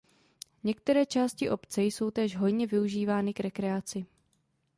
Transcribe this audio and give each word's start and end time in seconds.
Některé 0.63 1.05
části 1.05 1.49
obce 1.49 1.81
jsou 1.83 2.11
též 2.11 2.35
hojně 2.37 2.67
využívány 2.67 3.33
k 3.33 3.39
rekreaci. 3.39 4.05